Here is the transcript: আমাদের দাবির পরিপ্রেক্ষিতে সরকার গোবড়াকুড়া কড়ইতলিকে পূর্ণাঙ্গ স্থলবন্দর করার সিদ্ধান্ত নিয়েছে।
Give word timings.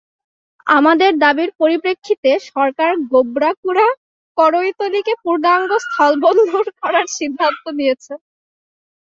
আমাদের 0.67 1.11
দাবির 1.23 1.49
পরিপ্রেক্ষিতে 1.59 2.31
সরকার 2.49 2.91
গোবড়াকুড়া 3.11 3.87
কড়ইতলিকে 4.37 5.13
পূর্ণাঙ্গ 5.23 5.69
স্থলবন্দর 5.85 6.65
করার 6.81 7.07
সিদ্ধান্ত 7.17 7.63
নিয়েছে। 7.77 8.13